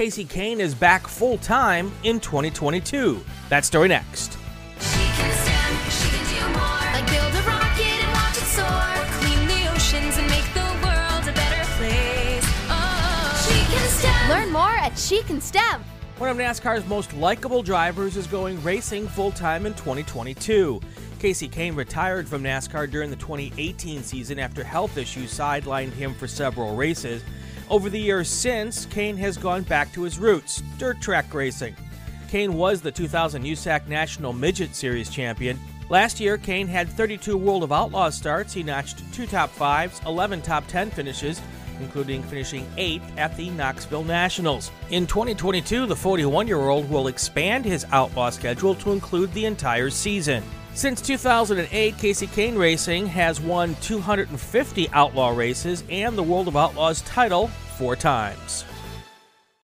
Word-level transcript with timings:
Kasey 0.00 0.26
Kahne 0.26 0.60
is 0.60 0.74
back 0.74 1.06
full 1.06 1.36
time 1.36 1.92
in 2.04 2.20
2022. 2.20 3.22
That 3.50 3.66
story 3.66 3.88
next. 3.88 4.32
She 4.80 4.96
can 4.96 5.30
stand, 5.30 5.92
she 5.92 6.08
can 6.08 6.24
do 6.24 6.58
more. 6.58 6.80
Like 6.94 7.06
build 7.06 7.34
a 7.34 7.46
rocket 7.46 7.84
and 7.84 8.10
watch 8.14 8.38
it 8.38 8.48
soar. 8.48 8.94
Clean 9.20 9.46
the 9.46 9.70
oceans 9.70 10.16
and 10.16 10.26
make 10.30 10.48
the 10.54 10.64
world 10.80 11.28
a 11.28 11.34
better 11.34 11.62
place. 11.76 12.42
Oh, 12.70 13.46
she 13.46 13.60
can 13.70 13.88
stand. 13.90 14.30
Learn 14.30 14.50
more 14.50 14.70
at 14.70 14.98
She 14.98 15.20
Can 15.24 15.38
STEM. 15.38 15.84
One 16.16 16.30
of 16.30 16.38
NASCAR's 16.38 16.88
most 16.88 17.12
likable 17.12 17.62
drivers 17.62 18.16
is 18.16 18.26
going 18.26 18.62
racing 18.62 19.06
full 19.06 19.32
time 19.32 19.66
in 19.66 19.74
2022. 19.74 20.80
Kasey 21.18 21.50
Kahne 21.50 21.76
retired 21.76 22.26
from 22.26 22.42
NASCAR 22.42 22.90
during 22.90 23.10
the 23.10 23.16
2018 23.16 24.02
season 24.02 24.38
after 24.38 24.64
health 24.64 24.96
issues 24.96 25.38
sidelined 25.38 25.92
him 25.92 26.14
for 26.14 26.26
several 26.26 26.74
races. 26.74 27.22
Over 27.70 27.88
the 27.88 28.00
years 28.00 28.28
since, 28.28 28.84
Kahne 28.86 29.16
has 29.18 29.38
gone 29.38 29.62
back 29.62 29.92
to 29.92 30.02
his 30.02 30.18
roots 30.18 30.60
dirt 30.76 31.00
track 31.00 31.32
racing. 31.32 31.76
Kahne 32.28 32.50
was 32.50 32.80
the 32.80 32.90
2000 32.90 33.44
USAC 33.44 33.86
National 33.86 34.32
Midget 34.32 34.74
Series 34.74 35.08
champion. 35.08 35.56
Last 35.88 36.18
year, 36.18 36.36
Kahne 36.36 36.66
had 36.66 36.88
32 36.88 37.36
World 37.36 37.62
of 37.62 37.70
Outlaws 37.70 38.16
starts. 38.16 38.52
He 38.52 38.64
notched 38.64 39.04
two 39.14 39.24
top 39.24 39.50
fives, 39.50 40.00
11 40.04 40.42
top 40.42 40.66
10 40.66 40.90
finishes, 40.90 41.40
including 41.78 42.24
finishing 42.24 42.66
eighth 42.76 43.08
at 43.16 43.36
the 43.36 43.50
Knoxville 43.50 44.04
Nationals. 44.04 44.72
In 44.90 45.06
2022, 45.06 45.86
the 45.86 45.94
41 45.94 46.48
year 46.48 46.70
old 46.70 46.90
will 46.90 47.06
expand 47.06 47.64
his 47.64 47.86
Outlaw 47.92 48.30
schedule 48.30 48.74
to 48.76 48.90
include 48.90 49.32
the 49.32 49.46
entire 49.46 49.90
season. 49.90 50.42
Since 50.74 51.02
2008, 51.02 51.96
Kasey 51.96 52.28
Kahne 52.28 52.56
Racing 52.56 53.06
has 53.08 53.40
won 53.40 53.74
250 53.82 54.88
Outlaw 54.90 55.30
races 55.30 55.82
and 55.90 56.16
the 56.16 56.22
World 56.22 56.48
of 56.48 56.56
Outlaws 56.56 57.02
title 57.02 57.48
four 57.76 57.96
times. 57.96 58.64